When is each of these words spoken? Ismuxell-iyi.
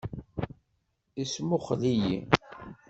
Ismuxell-iyi. 1.21 2.17